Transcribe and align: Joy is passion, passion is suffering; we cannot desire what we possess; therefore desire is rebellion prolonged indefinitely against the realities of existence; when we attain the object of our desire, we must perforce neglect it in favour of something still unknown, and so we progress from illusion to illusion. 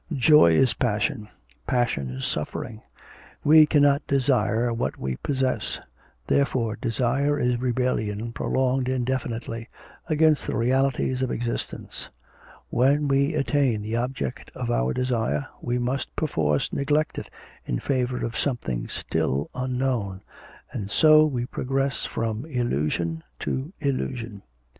Joy 0.15 0.53
is 0.53 0.73
passion, 0.73 1.29
passion 1.67 2.09
is 2.09 2.25
suffering; 2.25 2.81
we 3.43 3.67
cannot 3.67 4.01
desire 4.07 4.73
what 4.73 4.97
we 4.97 5.17
possess; 5.17 5.79
therefore 6.25 6.75
desire 6.75 7.39
is 7.39 7.59
rebellion 7.61 8.33
prolonged 8.33 8.89
indefinitely 8.89 9.69
against 10.07 10.47
the 10.47 10.57
realities 10.57 11.21
of 11.21 11.29
existence; 11.29 12.09
when 12.71 13.07
we 13.07 13.35
attain 13.35 13.83
the 13.83 13.95
object 13.97 14.49
of 14.55 14.71
our 14.71 14.91
desire, 14.91 15.45
we 15.61 15.77
must 15.77 16.15
perforce 16.15 16.73
neglect 16.73 17.19
it 17.19 17.29
in 17.67 17.77
favour 17.77 18.25
of 18.25 18.35
something 18.35 18.87
still 18.87 19.51
unknown, 19.53 20.21
and 20.71 20.89
so 20.89 21.27
we 21.27 21.45
progress 21.45 22.07
from 22.07 22.43
illusion 22.47 23.21
to 23.37 23.71
illusion. 23.79 24.41